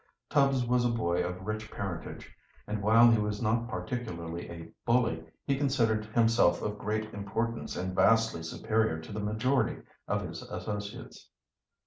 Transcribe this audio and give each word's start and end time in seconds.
Tubbs 0.31 0.65
was 0.65 0.83
a 0.83 0.89
boy 0.89 1.23
of 1.23 1.45
rich 1.45 1.69
parentage, 1.69 2.35
and 2.65 2.81
while 2.81 3.11
he 3.11 3.19
was 3.19 3.39
not 3.39 3.67
particularly 3.69 4.49
a 4.49 4.71
bully, 4.83 5.23
he 5.45 5.55
considered 5.59 6.05
himself 6.07 6.63
of 6.63 6.79
great 6.79 7.13
importance 7.13 7.75
and 7.75 7.93
vastly 7.93 8.41
superior 8.41 8.99
to 8.99 9.11
the 9.11 9.19
majority 9.19 9.77
of 10.07 10.21
his 10.27 10.41
associates. 10.41 11.29